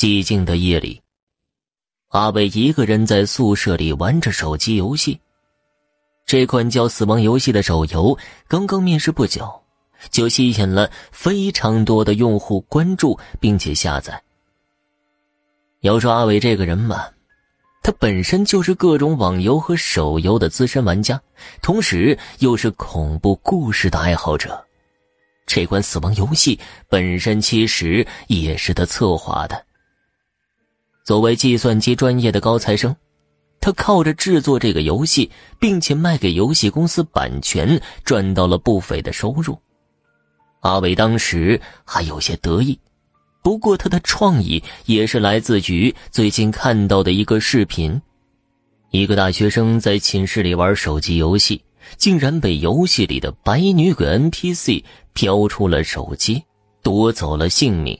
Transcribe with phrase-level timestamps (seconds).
[0.00, 0.98] 寂静的夜里，
[2.08, 5.20] 阿伟一个人在宿舍里玩着手机游戏。
[6.24, 8.16] 这款叫《死亡游戏》的手游
[8.48, 9.46] 刚刚面世不久，
[10.10, 14.18] 就吸引了非常多的用户关注并且下载。
[15.80, 17.04] 要说阿伟这个人嘛，
[17.82, 21.20] 他本身就是各种网游和手游的资深玩家，
[21.60, 24.64] 同时又是恐怖故事的爱好者。
[25.44, 26.58] 这款死亡游戏
[26.88, 29.66] 本身其实也是他策划的。
[31.10, 32.94] 作为计算机专业的高材生，
[33.60, 35.28] 他靠着制作这个游戏，
[35.58, 39.58] 并且卖给游戏公司版权，赚到了不菲的收入。
[40.60, 42.78] 阿伟当时还有些得意，
[43.42, 48.00] 不过他的创意也是来自于最近看到的一个视频：
[48.92, 51.60] 一个大学生在寝室里玩手机游戏。
[51.96, 56.44] 竟然被游戏里的白衣女鬼 NPC 飘出了手机，
[56.84, 57.98] 夺走了性命。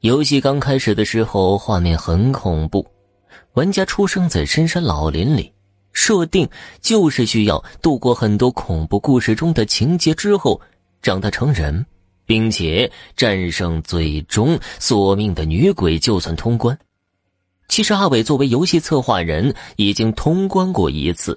[0.00, 2.86] 游戏刚开始的时候，画面很恐怖。
[3.54, 5.52] 玩家出生在深山老林里，
[5.92, 6.48] 设定
[6.80, 10.60] 就是需要度过很多恐怖故事中的情节之后，
[11.02, 11.84] 长大成人，
[12.24, 16.78] 并且战胜最终索命的女鬼，就算通关。
[17.66, 21.36] 其实阿伟作为游戏策划人，已经通关过一次。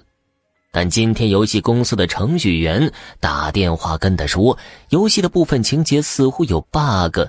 [0.70, 4.56] 但今天游戏公司的程序员打电话跟他说，
[4.90, 7.26] 游戏的部分情节似乎有 bug，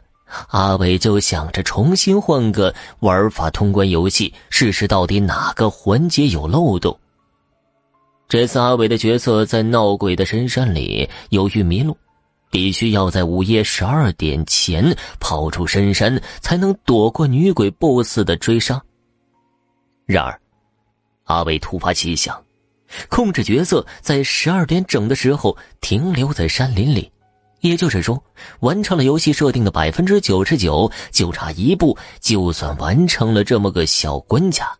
[0.49, 6.97] 阿伟就想着重新换个玩法通关游戏，试试到底哪个环节有漏洞。
[8.27, 11.95] 这次阿伟的角色在闹鬼的深山里，由于迷路，
[12.49, 18.81] 必须要在午夜十二点前跑出深山，才能躲过女鬼 BOSS 的追杀。
[20.05, 20.39] 然而，
[21.25, 22.41] 阿伟突发奇想。
[23.09, 27.11] 控制角色在十二点整的时候停留在山林里，
[27.63, 28.21] 也就是说，
[28.59, 34.77] 完成了游戏设定的百分之九十九，就差一步，就算完成了这么个小关卡。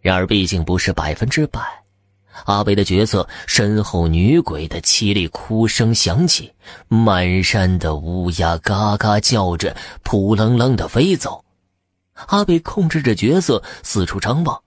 [0.00, 1.60] 然而，毕竟不是百分之百。
[2.46, 6.50] 阿伟的角色身后，女鬼的凄厉哭声响起，
[6.88, 11.44] 满山的乌鸦嘎嘎叫着，扑棱棱的飞走。
[12.28, 14.58] 阿伟控制着角色四处张望。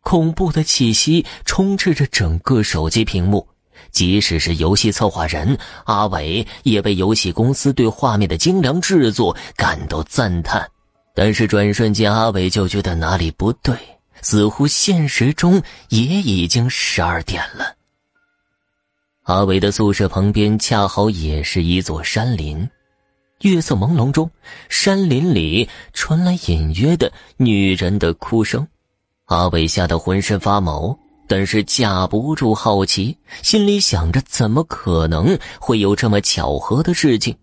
[0.00, 3.46] 恐怖的气息充斥着整个手机屏幕，
[3.90, 10.68] 即使是游戏策划人阿伟，也被游戏公司对画面的精良制作感到赞叹。
[11.14, 13.76] 但是转瞬间，阿伟就觉得哪里不对，
[14.22, 17.74] 似乎现实中也已经十二点了。
[19.24, 22.66] 阿伟的宿舍旁边恰好也是一座山林，
[23.42, 24.30] 月色朦胧中，
[24.68, 28.66] 山林里传来隐约的女人的哭声。
[29.26, 37.36] 阿伟吓得浑身发毛，但是架不住好奇，心里想着：怎么可能会有这么巧合的事情？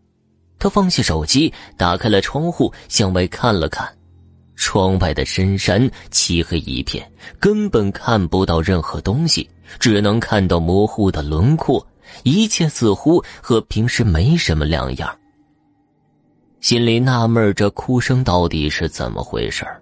[0.58, 3.88] 他放下手机，打开了窗户，向外看了看。
[4.56, 7.10] 窗外的深山漆黑一片，
[7.40, 9.48] 根本看不到任何东西，
[9.80, 11.86] 只能看到模糊的轮廓，
[12.24, 15.14] 一切似乎和平时没什么两样。
[16.62, 19.80] 心里纳闷这哭声到底是怎么回事儿？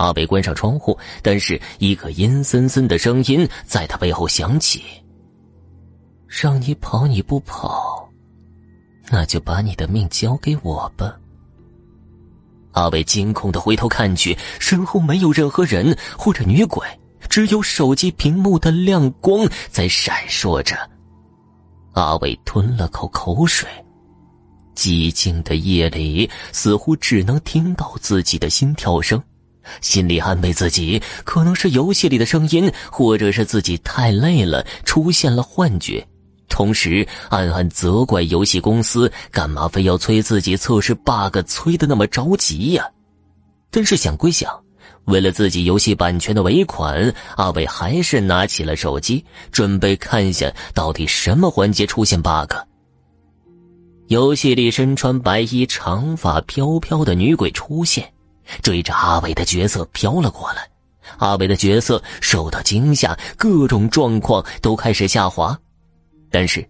[0.00, 4.82] 阿伟关上窗户，但是一个阴森森的声音在他背后响起
[6.26, 8.08] ：“让你跑你不跑，
[9.10, 11.14] 那就把你的命交给我吧。”
[12.72, 16.82] 阿伟惊恐的回头看去，身后没有任何人或者女鬼，
[17.28, 20.74] 只有手机屏幕的亮光在闪烁着。
[21.92, 23.68] 阿伟吞了口口水，
[24.74, 29.22] 寂静的夜里似乎只能听到自己的心跳声。
[29.80, 36.06] 心里安慰自己，可能是游戏里的声音，或者是自己太累了出现了幻觉。
[36.48, 42.84] 同时暗暗责怪游戏公司，干嘛非要催自己测试 bug，催的那么着急呀？
[43.70, 44.50] 但是想归想，
[45.04, 52.52] 为了自己游戏版权的尾款，阿伟还是拿起了手机，准备看一下到底什么环节出现 bug。
[54.08, 58.12] 游戏里身穿白衣、长发飘飘的女鬼出现。
[58.62, 60.68] 追着阿伟的角色飘了过来，
[61.18, 65.58] 阿伟的角色受到惊吓，各种状况都开始下滑。
[66.30, 66.64] 但是，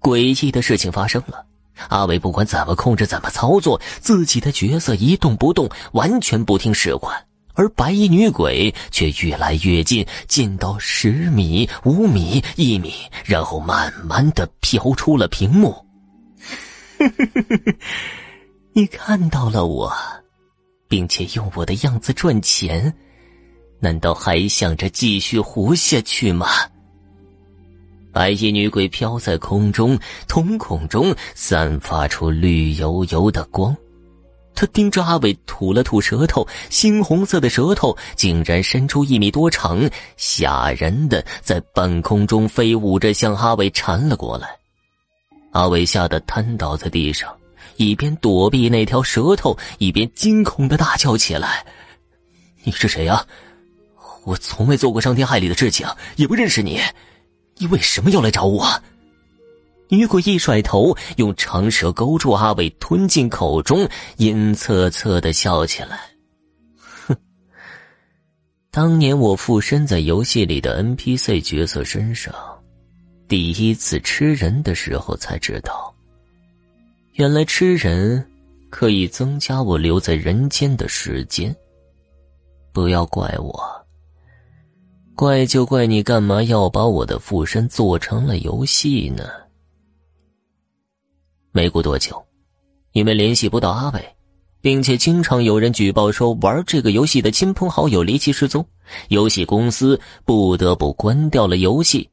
[0.00, 1.44] 诡异的事情发生了，
[1.88, 7.16] 阿伟不管怎么控制、怎么操作，自己的角色一动不动，完全不听使唤，
[7.54, 12.92] 而白衣女鬼却越来越近，近到十米、五米、一米，
[13.24, 15.76] 然后慢慢的飘出了屏幕。
[18.74, 19.92] 你看到了我。
[20.88, 22.92] 并且用我的样子赚钱，
[23.78, 26.48] 难道还想着继续活下去吗？
[28.10, 29.96] 白衣女鬼飘在空中，
[30.26, 33.76] 瞳孔中散发出绿油油的光，
[34.54, 44.48] 他盯着阿伟吐了吐舌头，猩红色的舌头竟然伸出一米多长，吓人的在半空中飞舞着，向阿伟缠了过来。
[45.52, 47.32] 阿伟吓得瘫倒在地上，
[47.78, 51.64] 一边躲避那条舌头，一边惊恐的大叫起来
[52.64, 53.24] ：“你是谁呀？
[54.24, 55.86] 我从未做过伤天害理的事情，
[56.16, 56.80] 也不认识你，
[57.56, 58.68] 你为什么要来找我？”
[59.90, 66.00] 女鬼一甩头，用长舌勾住阿伟，吞进口中，阴恻恻的笑起来。
[67.06, 67.16] 哼，
[68.70, 72.34] 当年我附身在游戏里的 NPC 角色身上，
[73.28, 75.94] 第一次吃人的时候才知道，
[77.18, 78.24] 原来吃人
[78.70, 81.52] 可以增加我留在人间的时间。
[82.72, 83.60] 不要怪我，
[85.16, 89.24] 怪就怪你干嘛要把我的附身做成了游戏呢？
[91.50, 92.24] 没过多久，
[92.92, 94.16] 因为联系不到阿伟，
[94.60, 98.64] 并且经常有人举报说玩这个游戏的亲朋好友离奇失踪，
[99.08, 102.08] 游戏公司不得不关掉了游戏。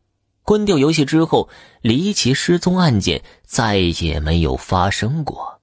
[0.46, 1.50] 关掉游戏之后，
[1.82, 5.55] 离奇失踪案件再也没有发生过。